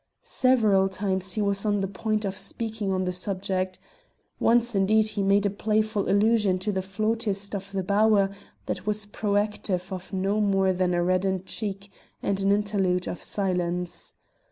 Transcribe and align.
Several 0.23 0.89
times 0.89 1.33
he 1.33 1.43
was 1.43 1.63
on 1.63 1.81
the 1.81 1.87
point 1.87 2.25
of 2.25 2.35
speaking 2.35 2.91
on 2.91 3.03
the 3.03 3.11
subject. 3.11 3.77
Once, 4.39 4.73
indeed, 4.73 5.09
he 5.09 5.21
made 5.21 5.45
a 5.45 5.51
playful 5.51 6.09
allusion 6.09 6.57
to 6.57 6.71
the 6.71 6.81
flautist 6.81 7.53
of 7.53 7.71
the 7.71 7.83
bower 7.83 8.31
that 8.65 8.87
was 8.87 9.05
provocative 9.05 9.93
of 9.93 10.11
no 10.11 10.39
more 10.41 10.73
than 10.73 10.95
a 10.95 11.03
reddened 11.03 11.45
cheek 11.45 11.91
and 12.23 12.39
an 12.41 12.51
interlude 12.51 13.07
of 13.07 13.21
silence. 13.21 14.13